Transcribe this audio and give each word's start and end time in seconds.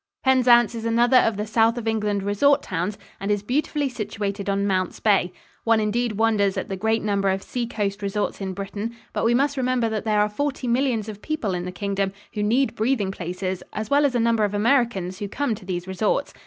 Penzance 0.23 0.73
is 0.73 0.83
another 0.83 1.17
of 1.19 1.37
the 1.37 1.45
South 1.45 1.77
of 1.77 1.87
England 1.87 2.23
resort 2.23 2.63
towns 2.63 2.97
and 3.19 3.29
is 3.29 3.43
beautifully 3.43 3.87
situated 3.87 4.49
on 4.49 4.65
Mounts 4.65 4.99
Bay. 4.99 5.31
One 5.63 5.79
indeed 5.79 6.13
wonders 6.13 6.57
at 6.57 6.69
the 6.69 6.75
great 6.75 7.03
number 7.03 7.29
of 7.29 7.43
seacoast 7.43 8.01
resorts 8.01 8.41
in 8.41 8.53
Britain, 8.53 8.95
but 9.13 9.23
we 9.23 9.35
must 9.35 9.57
remember 9.57 9.89
that 9.89 10.03
there 10.03 10.19
are 10.21 10.27
forty 10.27 10.67
millions 10.67 11.07
of 11.07 11.21
people 11.21 11.53
in 11.53 11.65
the 11.65 11.71
Kingdom 11.71 12.13
who 12.33 12.41
need 12.41 12.73
breathing 12.73 13.11
places 13.11 13.61
as 13.73 13.91
well 13.91 14.03
as 14.03 14.15
a 14.15 14.19
number 14.19 14.43
of 14.43 14.55
Americans 14.55 15.19
who 15.19 15.27
come 15.29 15.53
to 15.53 15.65
these 15.67 15.87
resorts. 15.87 16.33